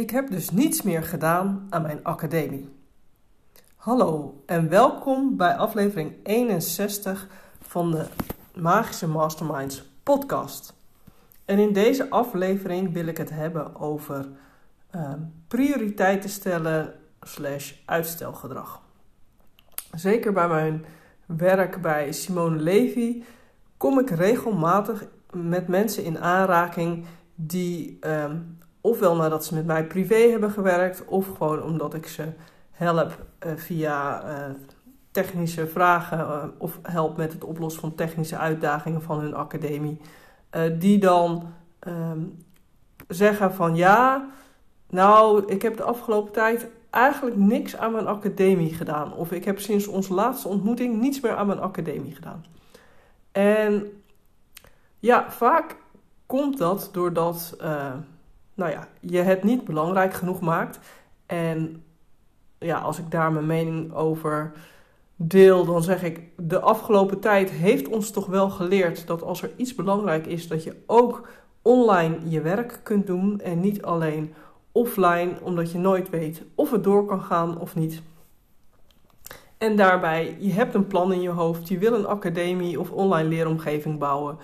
Ik 0.00 0.10
heb 0.10 0.30
dus 0.30 0.50
niets 0.50 0.82
meer 0.82 1.02
gedaan 1.02 1.66
aan 1.70 1.82
mijn 1.82 2.00
academie. 2.02 2.68
Hallo 3.76 4.42
en 4.46 4.68
welkom 4.68 5.36
bij 5.36 5.56
aflevering 5.56 6.12
61 6.22 7.28
van 7.60 7.90
de 7.90 8.06
Magische 8.54 9.08
Masterminds 9.08 9.84
podcast. 10.02 10.74
En 11.44 11.58
in 11.58 11.72
deze 11.72 12.10
aflevering 12.10 12.92
wil 12.92 13.06
ik 13.06 13.16
het 13.16 13.30
hebben 13.30 13.80
over 13.80 14.28
uh, 14.94 15.12
prioriteiten 15.48 16.30
stellen 16.30 16.94
slash 17.22 17.72
uitstelgedrag. 17.84 18.82
Zeker 19.92 20.32
bij 20.32 20.48
mijn 20.48 20.84
werk 21.26 21.82
bij 21.82 22.12
Simone 22.12 22.56
Levy 22.56 23.22
kom 23.76 23.98
ik 23.98 24.10
regelmatig 24.10 25.04
met 25.32 25.68
mensen 25.68 26.04
in 26.04 26.18
aanraking 26.18 27.04
die 27.34 27.98
uh, 28.06 28.24
ofwel 28.80 29.16
nadat 29.16 29.44
ze 29.44 29.54
met 29.54 29.66
mij 29.66 29.86
privé 29.86 30.14
hebben 30.14 30.50
gewerkt, 30.50 31.04
of 31.04 31.26
gewoon 31.36 31.62
omdat 31.62 31.94
ik 31.94 32.06
ze 32.06 32.28
help 32.70 33.24
uh, 33.46 33.52
via 33.56 34.24
uh, 34.24 34.54
technische 35.10 35.66
vragen 35.66 36.18
uh, 36.18 36.44
of 36.58 36.78
help 36.82 37.16
met 37.16 37.32
het 37.32 37.44
oplossen 37.44 37.80
van 37.80 37.94
technische 37.94 38.36
uitdagingen 38.36 39.02
van 39.02 39.20
hun 39.20 39.34
academie, 39.34 40.00
die 40.78 40.98
dan 40.98 41.52
ehm, 41.78 42.20
zeggen 43.08 43.54
van 43.54 43.76
ja, 43.76 44.28
nou, 44.88 45.44
ik 45.46 45.62
heb 45.62 45.76
de 45.76 45.82
afgelopen 45.82 46.32
tijd 46.32 46.66
eigenlijk 46.90 47.36
niks 47.36 47.76
aan 47.76 47.92
mijn 47.92 48.06
academie 48.06 48.74
gedaan. 48.74 49.14
Of 49.14 49.32
ik 49.32 49.44
heb 49.44 49.60
sinds 49.60 49.86
onze 49.86 50.14
laatste 50.14 50.48
ontmoeting 50.48 51.00
niets 51.00 51.20
meer 51.20 51.36
aan 51.36 51.46
mijn 51.46 51.60
academie 51.60 52.14
gedaan. 52.14 52.44
En 53.32 54.02
ja, 54.98 55.30
vaak 55.30 55.76
komt 56.26 56.58
dat 56.58 56.88
doordat 56.92 57.56
nou 58.60 58.72
ja, 58.72 58.88
je 59.00 59.18
het 59.18 59.44
niet 59.44 59.64
belangrijk 59.64 60.14
genoeg 60.14 60.40
maakt. 60.40 60.78
En 61.26 61.82
ja, 62.58 62.78
als 62.78 62.98
ik 62.98 63.10
daar 63.10 63.32
mijn 63.32 63.46
mening 63.46 63.92
over 63.94 64.52
deel, 65.16 65.64
dan 65.64 65.82
zeg 65.82 66.02
ik: 66.02 66.20
de 66.36 66.60
afgelopen 66.60 67.20
tijd 67.20 67.50
heeft 67.50 67.88
ons 67.88 68.10
toch 68.10 68.26
wel 68.26 68.50
geleerd 68.50 69.06
dat 69.06 69.22
als 69.22 69.42
er 69.42 69.50
iets 69.56 69.74
belangrijk 69.74 70.26
is, 70.26 70.48
dat 70.48 70.64
je 70.64 70.76
ook 70.86 71.28
online 71.62 72.16
je 72.24 72.40
werk 72.40 72.80
kunt 72.82 73.06
doen 73.06 73.40
en 73.40 73.60
niet 73.60 73.82
alleen 73.82 74.34
offline, 74.72 75.32
omdat 75.42 75.72
je 75.72 75.78
nooit 75.78 76.10
weet 76.10 76.42
of 76.54 76.70
het 76.70 76.84
door 76.84 77.04
kan 77.04 77.22
gaan 77.22 77.58
of 77.58 77.74
niet. 77.74 78.02
En 79.58 79.76
daarbij, 79.76 80.36
je 80.38 80.52
hebt 80.52 80.74
een 80.74 80.86
plan 80.86 81.12
in 81.12 81.20
je 81.20 81.28
hoofd, 81.28 81.68
je 81.68 81.78
wil 81.78 81.92
een 81.92 82.06
academie 82.06 82.80
of 82.80 82.90
online 82.90 83.28
leeromgeving 83.28 83.98
bouwen. 83.98 84.38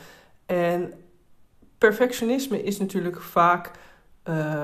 En 0.47 0.93
perfectionisme 1.79 2.63
is 2.63 2.79
natuurlijk 2.79 3.21
vaak 3.21 3.71
uh, 4.29 4.63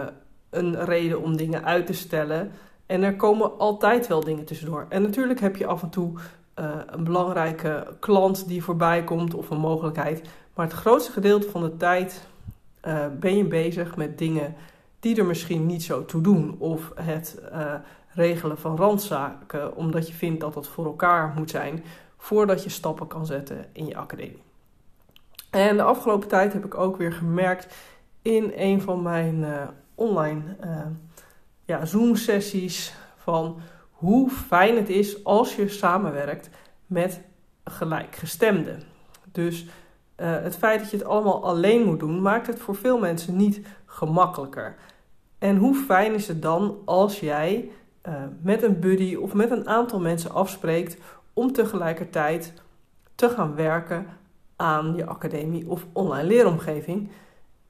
een 0.51 0.85
reden 0.85 1.23
om 1.23 1.37
dingen 1.37 1.65
uit 1.65 1.87
te 1.87 1.93
stellen. 1.93 2.53
En 2.87 3.03
er 3.03 3.17
komen 3.17 3.59
altijd 3.59 4.07
wel 4.07 4.21
dingen 4.21 4.45
tussendoor. 4.45 4.87
En 4.89 5.03
natuurlijk 5.03 5.41
heb 5.41 5.57
je 5.57 5.67
af 5.67 5.83
en 5.83 5.91
toe 5.91 6.13
uh, 6.59 6.71
een 6.87 7.05
belangrijke 7.05 7.87
klant 8.01 8.49
die 8.49 8.65
voorbij 8.65 9.05
komt 9.05 9.35
of 9.35 9.51
een 9.51 9.59
mogelijkheid. 9.59 10.29
Maar 10.55 10.67
het 10.67 10.75
grootste 10.75 11.13
gedeelte 11.13 11.51
van 11.51 11.63
de 11.63 11.77
tijd 11.77 12.27
uh, 12.85 13.07
ben 13.21 13.37
je 13.37 13.45
bezig 13.45 13.97
met 13.97 14.19
dingen 14.19 14.55
die 15.01 15.17
er 15.17 15.25
misschien 15.25 15.67
niet 15.67 15.83
zo 15.83 16.05
toe 16.05 16.21
doen. 16.21 16.57
Of 16.59 16.93
het 16.95 17.41
regelen 18.15 18.59
van 18.59 18.77
randzaken, 18.77 19.77
omdat 19.77 20.09
je 20.09 20.15
vindt 20.15 20.41
dat 20.41 20.55
dat 20.55 20.69
voor 20.69 20.85
elkaar 20.85 21.33
moet 21.37 21.51
zijn 21.51 21.85
voordat 22.17 22.63
je 22.63 22.71
stappen 22.71 23.07
kan 23.07 23.27
zetten 23.27 23.67
in 23.73 23.87
je 23.87 23.97
academie. 23.97 24.43
En 25.51 25.77
de 25.77 25.83
afgelopen 25.83 26.29
tijd 26.29 26.53
heb 26.53 26.65
ik 26.65 26.75
ook 26.75 26.97
weer 26.97 27.13
gemerkt 27.13 27.75
in 28.23 28.53
een 28.56 28.81
van 28.81 29.03
mijn 29.03 29.34
uh, 29.34 29.62
online 29.95 30.42
uh, 30.65 30.87
ja, 31.65 31.84
Zoom-sessies 31.84 32.95
van 33.17 33.61
hoe 33.91 34.31
fijn 34.31 34.77
het 34.77 34.89
is 34.89 35.25
als 35.25 35.56
je 35.56 35.69
samenwerkt 35.69 36.51
met 36.87 37.20
gelijkgestemden. 37.64 38.83
Dus 39.33 39.63
uh, 39.63 39.69
het 40.17 40.57
feit 40.57 40.80
dat 40.80 40.91
je 40.91 40.97
het 40.97 41.07
allemaal 41.07 41.45
alleen 41.45 41.85
moet 41.85 42.01
doen, 42.01 42.23
maakt 42.23 42.47
het 42.47 42.58
voor 42.58 42.77
veel 42.77 42.98
mensen 42.98 43.36
niet 43.36 43.61
gemakkelijker. 43.85 44.74
En 45.39 45.57
hoe 45.57 45.74
fijn 45.74 46.14
is 46.14 46.29
het 46.29 46.42
dan 46.42 46.79
als 46.85 47.20
jij 47.20 47.70
met 48.42 48.63
een 48.63 48.80
buddy 48.80 49.14
of 49.14 49.35
met 49.35 49.51
een 49.51 49.68
aantal 49.68 50.01
mensen 50.01 50.33
afspreekt 50.33 50.97
om 51.33 51.52
tegelijkertijd 51.52 52.52
te 53.14 53.29
gaan 53.29 53.55
werken 53.55 54.07
aan 54.57 54.95
je 54.97 55.07
academie 55.07 55.68
of 55.68 55.86
online 55.92 56.29
leeromgeving. 56.29 57.11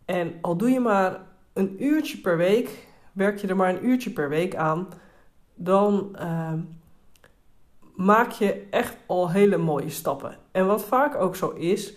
En 0.05 0.35
al 0.41 0.57
doe 0.57 0.71
je 0.71 0.81
maar 0.81 1.21
een 1.53 1.85
uurtje 1.85 2.19
per 2.19 2.37
week, 2.37 2.87
werk 3.13 3.39
je 3.39 3.47
er 3.47 3.57
maar 3.57 3.69
een 3.69 3.87
uurtje 3.87 4.11
per 4.11 4.29
week 4.29 4.55
aan, 4.55 4.89
dan 5.55 6.17
uh, 6.21 6.53
maak 7.95 8.31
je 8.31 8.67
echt 8.71 8.97
al 9.07 9.31
hele 9.31 9.57
mooie 9.57 9.91
stappen. 9.91 10.37
En 10.51 10.67
wat 10.67 10.85
vaak 10.85 11.15
ook 11.15 11.37
zo 11.37 11.51
is, 11.51 11.95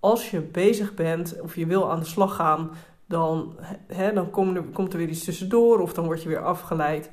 als 0.00 0.30
je 0.30 0.40
bezig 0.40 0.94
bent 0.94 1.40
of 1.40 1.56
je 1.56 1.66
wil 1.66 1.90
aan 1.90 1.98
de 2.00 2.06
slag 2.06 2.34
gaan, 2.34 2.70
dan, 3.06 3.56
hè, 3.86 4.12
dan 4.12 4.30
kom 4.30 4.72
komt 4.72 4.92
er 4.92 4.98
weer 4.98 5.08
iets 5.08 5.24
tussendoor 5.24 5.80
of 5.80 5.94
dan 5.94 6.04
word 6.04 6.22
je 6.22 6.28
weer 6.28 6.42
afgeleid. 6.44 7.10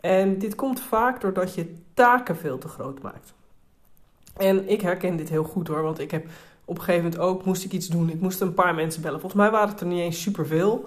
En 0.00 0.38
dit 0.38 0.54
komt 0.54 0.80
vaak 0.80 1.20
doordat 1.20 1.54
je 1.54 1.74
taken 1.94 2.36
veel 2.36 2.58
te 2.58 2.68
groot 2.68 3.02
maakt. 3.02 3.34
En 4.36 4.68
ik 4.68 4.80
herken 4.80 5.16
dit 5.16 5.28
heel 5.28 5.44
goed 5.44 5.68
hoor, 5.68 5.82
want 5.82 5.98
ik 5.98 6.10
heb 6.10 6.26
op 6.64 6.78
een 6.78 6.84
gegeven 6.84 7.04
moment 7.04 7.20
ook 7.22 7.44
moest 7.44 7.64
ik 7.64 7.72
iets 7.72 7.88
doen. 7.88 8.10
Ik 8.10 8.20
moest 8.20 8.40
een 8.40 8.54
paar 8.54 8.74
mensen 8.74 9.02
bellen. 9.02 9.20
Volgens 9.20 9.42
mij 9.42 9.50
waren 9.50 9.68
het 9.68 9.80
er 9.80 9.86
niet 9.86 10.00
eens 10.00 10.22
superveel. 10.22 10.84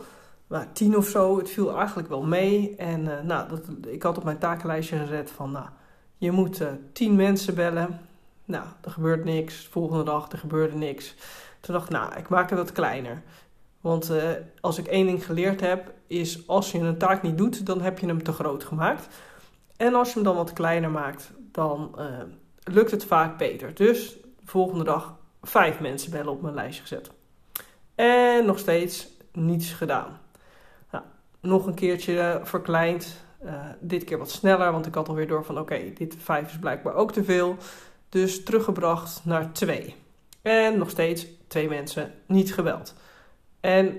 Maar 0.47 0.71
tien 0.73 0.97
of 0.97 1.07
zo. 1.07 1.37
Het 1.37 1.49
viel 1.49 1.77
eigenlijk 1.77 2.07
wel 2.07 2.23
mee. 2.23 2.75
En 2.75 3.01
uh, 3.01 3.21
nou, 3.23 3.49
dat, 3.49 3.61
ik 3.87 4.03
had 4.03 4.17
op 4.17 4.23
mijn 4.23 4.37
takenlijstje 4.37 4.97
gezet 4.97 5.31
van... 5.31 5.51
Nou, 5.51 5.65
je 6.17 6.31
moet 6.31 6.61
uh, 6.61 6.67
tien 6.93 7.15
mensen 7.15 7.55
bellen. 7.55 7.99
Nou, 8.45 8.65
er 8.81 8.91
gebeurt 8.91 9.23
niks. 9.23 9.67
Volgende 9.67 10.03
dag, 10.03 10.31
er 10.31 10.37
gebeurde 10.37 10.75
niks. 10.75 11.15
Toen 11.59 11.73
dacht 11.73 11.85
ik, 11.85 11.91
nou, 11.91 12.15
ik 12.15 12.29
maak 12.29 12.49
het 12.49 12.59
wat 12.59 12.71
kleiner. 12.71 13.21
Want 13.81 14.11
uh, 14.11 14.23
als 14.61 14.77
ik 14.77 14.87
één 14.87 15.05
ding 15.05 15.25
geleerd 15.25 15.61
heb, 15.61 15.93
is 16.07 16.47
als 16.47 16.71
je 16.71 16.79
een 16.79 16.97
taak 16.97 17.21
niet 17.21 17.37
doet, 17.37 17.65
dan 17.65 17.81
heb 17.81 17.99
je 17.99 18.07
hem 18.07 18.23
te 18.23 18.31
groot 18.31 18.63
gemaakt. 18.63 19.07
En 19.77 19.93
als 19.93 20.07
je 20.07 20.13
hem 20.13 20.23
dan 20.23 20.35
wat 20.35 20.53
kleiner 20.53 20.91
maakt, 20.91 21.31
dan 21.51 21.95
lukt 22.63 22.91
het 22.91 23.05
vaak 23.05 23.37
beter. 23.37 23.73
Dus 23.73 24.13
de 24.13 24.45
volgende 24.45 24.83
dag 24.83 25.15
vijf 25.45 25.79
mensen 25.79 26.11
bellen 26.11 26.31
op 26.31 26.41
mijn 26.41 26.53
lijstje 26.53 26.81
gezet. 26.81 27.11
En 27.95 28.45
nog 28.45 28.59
steeds 28.59 29.07
niets 29.31 29.71
gedaan. 29.71 30.19
Nou, 30.91 31.03
nog 31.41 31.65
een 31.65 31.73
keertje 31.73 32.39
verkleind. 32.43 33.23
Uh, 33.43 33.53
dit 33.79 34.03
keer 34.03 34.17
wat 34.17 34.31
sneller, 34.31 34.71
want 34.71 34.85
ik 34.85 34.95
had 34.95 35.07
alweer 35.07 35.27
door 35.27 35.45
van 35.45 35.59
oké, 35.59 35.93
dit 35.93 36.15
vijf 36.19 36.49
is 36.49 36.59
blijkbaar 36.59 36.93
ook 36.93 37.11
te 37.11 37.23
veel. 37.23 37.57
Dus 38.09 38.43
teruggebracht 38.43 39.21
naar 39.25 39.51
twee. 39.51 39.95
En 40.41 40.77
nog 40.77 40.89
steeds 40.89 41.27
twee 41.47 41.69
mensen 41.69 42.13
niet 42.25 42.53
gebeld. 42.53 42.95
En 43.59 43.97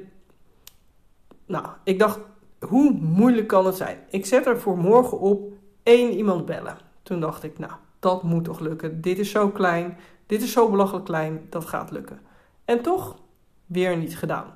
nou, 1.47 1.67
ik 1.85 1.99
dacht, 1.99 2.19
hoe 2.61 2.91
moeilijk 2.91 3.47
kan 3.47 3.67
het 3.67 3.77
zijn? 3.77 3.99
Ik 4.11 4.27
zet 4.27 4.47
er 4.47 4.61
voor 4.61 4.79
morgen 4.79 5.19
op 5.19 5.53
één 5.83 6.13
iemand 6.13 6.47
bellen. 6.47 6.79
Toen 7.03 7.21
dacht 7.21 7.43
ik, 7.43 7.59
nou, 7.59 7.73
dat 7.99 8.23
moet 8.23 8.45
toch 8.45 8.61
lukken. 8.61 9.01
Dit 9.01 9.19
is 9.19 9.31
zo 9.31 9.49
klein. 9.49 9.99
Dit 10.27 10.43
is 10.43 10.53
zo 10.53 10.71
belachelijk 10.71 11.05
klein, 11.05 11.47
dat 11.51 11.65
gaat 11.65 11.91
lukken. 11.91 12.21
En 12.65 12.83
toch 12.83 13.19
weer 13.67 13.97
niet 13.97 14.19
gedaan. 14.19 14.55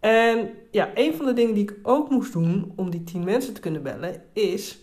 En 0.00 0.50
ja, 0.70 0.90
een 0.94 1.14
van 1.14 1.26
de 1.26 1.32
dingen 1.32 1.54
die 1.54 1.62
ik 1.62 1.76
ook 1.82 2.10
moest 2.10 2.32
doen 2.32 2.72
om 2.76 2.90
die 2.90 3.04
10 3.04 3.24
mensen 3.24 3.54
te 3.54 3.60
kunnen 3.60 3.82
bellen, 3.82 4.22
is 4.32 4.80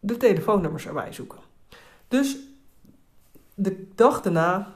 de 0.00 0.16
telefoonnummers 0.16 0.86
erbij 0.86 1.12
zoeken. 1.12 1.38
Dus 2.08 2.38
de 3.54 3.86
dag 3.94 4.22
daarna 4.22 4.74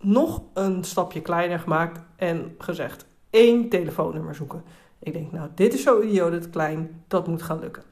nog 0.00 0.42
een 0.54 0.84
stapje 0.84 1.20
kleiner 1.20 1.58
gemaakt 1.58 2.00
en 2.16 2.54
gezegd: 2.58 3.06
één 3.30 3.68
telefoonnummer 3.68 4.34
zoeken. 4.34 4.62
Ik 4.98 5.12
denk, 5.12 5.32
nou, 5.32 5.48
dit 5.54 5.74
is 5.74 5.82
zo 5.82 6.02
idioot 6.02 6.50
klein, 6.50 7.02
dat 7.06 7.26
moet 7.26 7.42
gaan 7.42 7.60
lukken. 7.60 7.82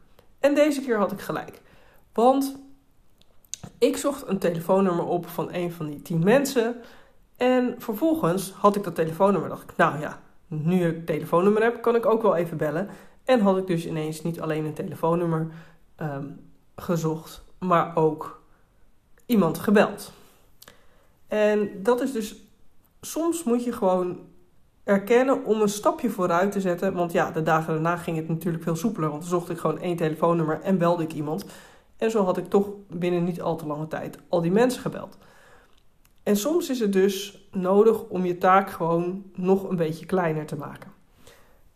En 0.41 0.55
deze 0.55 0.81
keer 0.81 0.99
had 0.99 1.13
ik 1.13 1.21
gelijk. 1.21 1.61
Want 2.13 2.59
ik 3.79 3.97
zocht 3.97 4.27
een 4.27 4.39
telefoonnummer 4.39 5.05
op 5.05 5.29
van 5.29 5.53
een 5.53 5.73
van 5.73 5.87
die 5.87 6.03
tien 6.03 6.25
mensen. 6.25 6.77
En 7.37 7.75
vervolgens 7.79 8.51
had 8.51 8.77
ik 8.77 8.85
dat 8.85 8.95
telefoonnummer. 8.95 9.49
Dacht 9.49 9.71
ik, 9.71 9.77
nou 9.77 10.01
ja, 10.01 10.21
nu 10.47 10.87
ik 10.87 10.95
het 10.95 11.07
telefoonnummer 11.07 11.63
heb, 11.63 11.83
kan 11.83 11.95
ik 11.95 12.07
ook 12.07 12.23
wel 12.23 12.37
even 12.37 12.57
bellen. 12.57 12.89
En 13.25 13.41
had 13.41 13.59
ik 13.59 13.67
dus 13.67 13.87
ineens 13.87 14.23
niet 14.23 14.41
alleen 14.41 14.65
een 14.65 14.75
telefoonnummer 14.75 15.47
um, 16.03 16.41
gezocht, 16.77 17.45
maar 17.59 17.97
ook 17.97 18.43
iemand 19.27 19.59
gebeld. 19.59 20.13
En 21.27 21.83
dat 21.83 22.01
is 22.01 22.13
dus, 22.13 22.37
soms 23.01 23.45
moet 23.45 23.65
je 23.65 23.73
gewoon 23.73 24.19
erkennen 24.85 25.45
om 25.45 25.61
een 25.61 25.69
stapje 25.69 26.11
vooruit 26.11 26.53
te 26.53 26.61
zetten. 26.61 26.95
Want 26.95 27.13
ja, 27.13 27.31
de 27.31 27.43
dagen 27.43 27.73
daarna 27.73 27.97
ging 27.97 28.17
het 28.17 28.29
natuurlijk 28.29 28.63
veel 28.63 28.77
soepeler. 28.77 29.09
Want 29.09 29.21
dan 29.21 29.31
zocht 29.31 29.51
ik 29.51 29.59
gewoon 29.59 29.81
één 29.81 29.97
telefoonnummer 29.97 30.61
en 30.61 30.79
belde 30.79 31.03
ik 31.03 31.13
iemand. 31.13 31.45
En 31.99 32.11
zo 32.11 32.25
had 32.25 32.37
ik 32.37 32.49
toch 32.49 32.69
binnen 32.89 33.25
niet 33.25 33.43
al 33.43 33.56
te 33.56 33.67
lange 33.67 33.89
tijd 33.89 34.19
al 34.29 34.41
die 34.41 34.50
mensen 34.50 34.81
gebeld. 34.81 35.19
En 36.23 36.37
soms 36.37 36.71
is 36.71 36.81
het 36.81 36.93
dus 36.93 37.49
nodig 37.50 38.03
om 38.09 38.25
je 38.25 38.39
taak 38.39 38.71
gewoon 38.71 39.25
nog 39.35 39.69
een 39.69 39.77
beetje 39.77 40.06
kleiner 40.06 40.47
te 40.47 40.56
maken. 40.56 40.93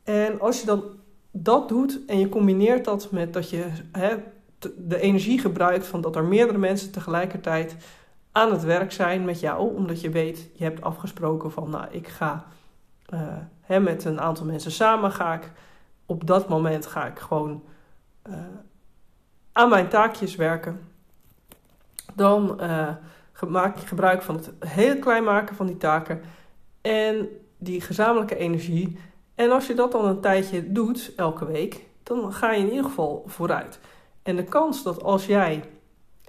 En 0.02 0.40
als 0.40 0.60
je 0.60 0.66
dan 0.66 0.82
dat 1.30 1.68
doet 1.68 2.00
en 2.06 2.18
je 2.18 2.28
combineert 2.28 2.84
dat 2.84 3.10
met 3.10 3.32
dat 3.32 3.50
je 3.50 3.66
hè, 3.92 4.16
de 4.76 5.00
energie 5.00 5.38
gebruikt 5.38 5.86
van 5.86 6.00
dat 6.00 6.16
er 6.16 6.24
meerdere 6.24 6.58
mensen 6.58 6.92
tegelijkertijd 6.92 7.76
aan 8.32 8.52
het 8.52 8.62
werk 8.62 8.92
zijn 8.92 9.24
met 9.24 9.40
jou, 9.40 9.74
omdat 9.76 10.00
je 10.00 10.10
weet, 10.10 10.50
je 10.54 10.64
hebt 10.64 10.82
afgesproken 10.82 11.52
van, 11.52 11.70
nou, 11.70 11.86
ik 11.90 12.08
ga 12.08 12.46
uh, 13.14 13.20
hè, 13.60 13.80
met 13.80 14.04
een 14.04 14.20
aantal 14.20 14.46
mensen 14.46 14.72
samen, 14.72 15.12
ga 15.12 15.34
ik 15.34 15.52
op 16.06 16.26
dat 16.26 16.48
moment 16.48 16.86
ga 16.86 17.06
ik 17.06 17.18
gewoon 17.18 17.62
uh, 18.28 18.34
aan 19.52 19.68
mijn 19.68 19.88
taakjes 19.88 20.36
werken. 20.36 20.80
Dan 22.14 22.58
uh, 22.60 22.88
maak 23.48 23.78
je 23.78 23.86
gebruik 23.86 24.22
van 24.22 24.34
het 24.34 24.50
heel 24.58 24.98
klein 24.98 25.24
maken 25.24 25.56
van 25.56 25.66
die 25.66 25.76
taken 25.76 26.22
en 26.80 27.28
die 27.58 27.80
gezamenlijke 27.80 28.36
energie. 28.36 28.98
En 29.34 29.50
als 29.50 29.66
je 29.66 29.74
dat 29.74 29.92
dan 29.92 30.04
een 30.04 30.20
tijdje 30.20 30.72
doet, 30.72 31.12
elke 31.16 31.46
week, 31.46 31.86
dan 32.02 32.32
ga 32.32 32.52
je 32.52 32.60
in 32.60 32.68
ieder 32.68 32.84
geval 32.84 33.24
vooruit. 33.26 33.78
En 34.22 34.36
de 34.36 34.44
kans 34.44 34.82
dat 34.82 35.02
als 35.02 35.26
jij 35.26 35.64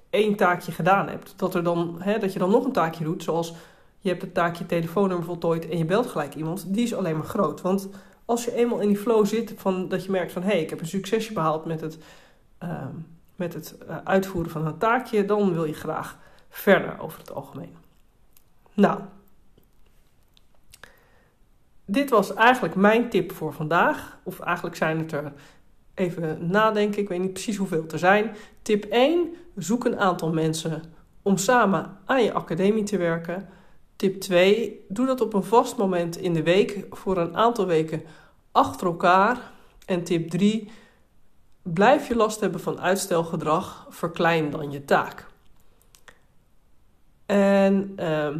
één 0.09 0.35
taakje 0.35 0.71
gedaan 0.71 1.07
hebt, 1.07 1.33
dat, 1.37 1.55
er 1.55 1.63
dan, 1.63 1.95
hè, 1.99 2.19
dat 2.19 2.33
je 2.33 2.39
dan 2.39 2.51
nog 2.51 2.65
een 2.65 2.71
taakje 2.71 3.03
doet, 3.03 3.23
zoals 3.23 3.53
je 3.99 4.09
hebt 4.09 4.21
het 4.21 4.33
taakje 4.33 4.65
telefoonnummer 4.65 5.25
voltooid 5.25 5.69
en 5.69 5.77
je 5.77 5.85
belt 5.85 6.07
gelijk 6.07 6.35
iemand, 6.35 6.73
die 6.73 6.83
is 6.83 6.93
alleen 6.93 7.17
maar 7.17 7.25
groot. 7.25 7.61
Want 7.61 7.89
als 8.25 8.45
je 8.45 8.55
eenmaal 8.55 8.79
in 8.79 8.87
die 8.87 8.97
flow 8.97 9.25
zit, 9.25 9.53
van, 9.57 9.89
dat 9.89 10.05
je 10.05 10.11
merkt 10.11 10.31
van 10.31 10.41
hé, 10.41 10.49
hey, 10.49 10.61
ik 10.61 10.69
heb 10.69 10.79
een 10.79 10.87
succesje 10.87 11.33
behaald 11.33 11.65
met 11.65 11.81
het, 11.81 11.97
uh, 12.63 12.85
met 13.35 13.53
het 13.53 13.75
uh, 13.89 13.97
uitvoeren 14.03 14.51
van 14.51 14.65
een 14.65 14.77
taakje, 14.77 15.25
dan 15.25 15.53
wil 15.53 15.65
je 15.65 15.73
graag 15.73 16.17
verder 16.49 16.99
over 16.99 17.19
het 17.19 17.31
algemeen. 17.31 17.75
Nou, 18.73 18.99
dit 21.85 22.09
was 22.09 22.33
eigenlijk 22.33 22.75
mijn 22.75 23.09
tip 23.09 23.31
voor 23.31 23.53
vandaag. 23.53 24.17
Of 24.23 24.39
eigenlijk 24.39 24.75
zijn 24.75 24.99
het 24.99 25.11
er 25.11 25.33
even 25.93 26.49
nadenken, 26.49 27.01
ik 27.01 27.09
weet 27.09 27.19
niet 27.19 27.33
precies 27.33 27.57
hoeveel 27.57 27.85
er 27.91 27.99
zijn. 27.99 28.35
Tip 28.61 28.83
1: 28.83 29.35
zoek 29.55 29.85
een 29.85 29.99
aantal 29.99 30.33
mensen 30.33 30.83
om 31.21 31.37
samen 31.37 31.97
aan 32.05 32.23
je 32.23 32.33
academie 32.33 32.83
te 32.83 32.97
werken. 32.97 33.49
Tip 33.95 34.21
2: 34.21 34.85
doe 34.89 35.05
dat 35.05 35.21
op 35.21 35.33
een 35.33 35.43
vast 35.43 35.77
moment 35.77 36.17
in 36.17 36.33
de 36.33 36.43
week 36.43 36.85
voor 36.89 37.17
een 37.17 37.37
aantal 37.37 37.65
weken 37.65 38.03
achter 38.51 38.87
elkaar. 38.87 39.51
En 39.85 40.03
tip 40.03 40.29
3: 40.29 40.71
blijf 41.63 42.07
je 42.07 42.15
last 42.15 42.39
hebben 42.39 42.59
van 42.59 42.79
uitstelgedrag, 42.79 43.87
verklein 43.89 44.49
dan 44.49 44.71
je 44.71 44.85
taak. 44.85 45.27
En 47.25 47.95
uh, 47.99 48.35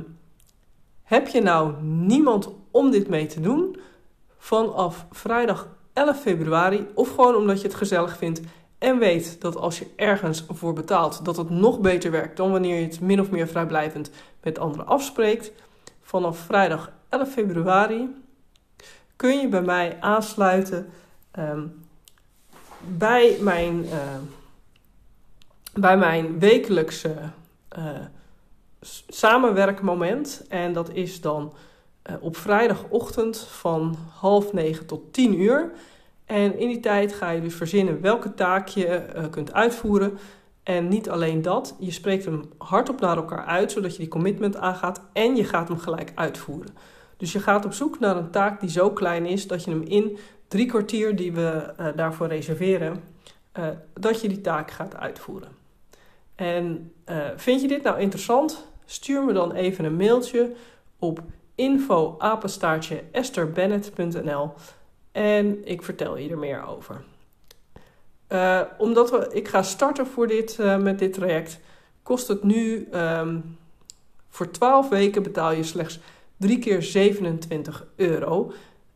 heb 1.04 1.28
je 1.28 1.42
nou 1.42 1.82
niemand 1.82 2.50
om 2.72 2.92
dit 2.92 3.08
mee 3.08 3.26
te 3.26 3.42
doen? 3.42 3.80
Vanaf 4.38 5.06
vrijdag 5.12 5.68
11 5.94 6.22
februari, 6.22 6.88
of 6.94 7.10
gewoon 7.10 7.36
omdat 7.36 7.62
je 7.62 7.68
het 7.68 7.78
gezellig 7.78 8.18
vindt 8.18 8.42
en 8.78 9.00
weet 9.00 9.42
dat 9.42 9.56
als 9.56 9.80
je 9.80 9.88
ergens 9.96 10.46
voor 10.50 10.74
betaalt, 10.74 11.26
dat 11.26 11.38
het 11.38 11.50
nog 11.50 11.80
beter 11.80 12.12
werkt 12.12 12.38
dan 12.38 12.52
wanneer 12.52 12.80
je 12.80 12.86
het 12.86 13.02
min 13.02 13.20
of 13.20 13.30
meer 13.30 13.48
vrijblijvend 13.48 14.12
met 14.42 14.60
anderen 14.60 14.88
afspreekt. 14.88 15.52
Vanaf 16.02 16.38
vrijdag 16.38 16.92
11 17.10 17.32
februari 17.32 18.24
kun 19.16 19.40
je 19.40 19.48
bij 19.48 19.62
mij 19.62 19.98
aansluiten 20.00 20.90
um, 21.40 21.84
bij, 22.88 23.38
mijn, 23.42 23.86
uh, 23.86 23.92
bij 25.74 25.98
mijn 25.98 26.40
wekelijkse 26.40 27.16
uh, 27.78 27.90
samenwerkmoment. 29.08 30.46
En 30.50 30.74
dat 30.74 30.90
is 30.90 31.22
dan 31.22 31.54
uh, 32.10 32.16
op 32.20 32.38
vrijdagochtend 32.38 33.40
van 33.40 33.98
half 34.20 34.54
negen 34.54 34.86
tot 34.86 35.14
tien 35.14 35.42
uur. 35.42 35.72
En 36.26 36.60
in 36.60 36.68
die 36.68 36.80
tijd 36.80 37.14
ga 37.14 37.30
je 37.30 37.42
dus 37.42 37.56
verzinnen 37.56 38.02
welke 38.02 38.34
taak 38.34 38.68
je 38.68 39.06
kunt 39.30 39.54
uitvoeren. 39.54 40.18
En 40.64 40.88
niet 40.88 41.10
alleen 41.10 41.42
dat, 41.42 41.76
je 41.80 41.92
spreekt 41.92 42.26
hem 42.26 42.50
hardop 42.58 43.00
naar 43.00 43.18
elkaar 43.18 43.46
uit, 43.46 43.72
zodat 43.72 43.92
je 43.92 44.00
die 44.00 44.08
commitment 44.08 44.56
aangaat 44.56 45.02
en 45.14 45.36
je 45.36 45.44
gaat 45.44 45.68
hem 45.68 45.78
gelijk 45.78 46.12
uitvoeren. 46.16 46.76
Dus 47.24 47.32
je 47.32 47.40
gaat 47.40 47.66
op 47.66 47.74
zoek 47.74 48.00
naar 48.00 48.18
een 48.18 48.30
taak 48.30 48.60
die 48.60 48.70
zo 48.70 48.92
klein 48.92 49.26
is 49.26 49.48
dat 49.48 49.64
je 49.64 49.70
hem 49.70 49.82
in 49.82 50.18
drie 50.48 50.66
kwartier 50.66 51.16
die 51.16 51.32
we 51.32 51.74
uh, 51.80 51.88
daarvoor 51.96 52.28
reserveren, 52.28 53.04
uh, 53.60 53.68
dat 53.94 54.22
je 54.22 54.28
die 54.28 54.42
taak 54.42 54.72
gaat 54.72 54.96
uitvoeren. 54.96 55.50
En 56.36 56.94
uh, 57.10 57.18
vind 57.36 57.62
je 57.62 57.68
dit 57.68 57.84
nou 57.84 58.00
interessant? 58.00 58.68
Stuur 58.86 59.24
me 59.24 59.34
dan 59.34 59.54
even 59.54 59.86
een 59.86 59.96
mailtje 59.96 60.52
op 61.00 61.22
info 61.56 62.18
esterbennett.nl 63.12 64.52
en 65.12 65.66
ik 65.66 65.84
vertel 65.84 66.18
je 66.18 66.30
er 66.30 66.38
meer 66.38 66.66
over. 66.68 67.04
Omdat 68.78 69.12
we, 69.12 69.30
ik 69.32 69.48
ga 69.48 69.62
starten 69.62 70.08
voor 70.08 70.28
dit, 70.28 70.58
met 70.80 71.00
dit 71.00 71.14
traject, 71.14 71.60
kost 72.02 72.28
het 72.28 72.44
nu 72.44 72.88
um, 72.94 73.58
voor 74.30 74.52
12 74.52 74.90
weken 74.90 75.24
betaal 75.24 75.52
je 75.52 75.64
slechts 75.64 76.00
3 76.44 76.60
keer 76.60 76.82
27 76.82 77.88
euro. 77.96 78.52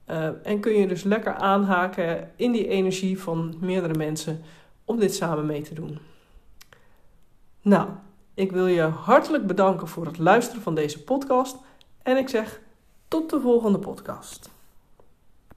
Uh, 0.10 0.30
en 0.44 0.60
kun 0.60 0.74
je 0.74 0.88
dus 0.88 1.04
lekker 1.04 1.34
aanhaken 1.34 2.32
in 2.36 2.52
die 2.52 2.68
energie 2.68 3.20
van 3.20 3.56
meerdere 3.60 3.94
mensen 3.94 4.42
om 4.86 5.00
dit 5.00 5.16
samen 5.16 5.46
mee 5.46 5.62
te 5.62 5.74
doen. 5.74 6.00
Nou, 7.62 7.90
ik 8.34 8.52
wil 8.52 8.68
je 8.68 8.82
hartelijk 8.82 9.48
bedanken 9.48 9.88
voor 9.88 10.06
het 10.06 10.18
luisteren 10.18 10.62
van 10.62 10.76
deze 10.76 11.04
podcast 11.04 11.58
en 12.04 12.18
ik 12.18 12.30
zeg 12.30 12.62
tot 13.08 13.30
de 13.30 13.40
volgende 13.40 13.80
podcast. 13.80 14.50